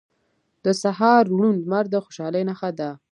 [0.65, 2.89] •د سهار روڼ لمر د خوشحالۍ نښه ده.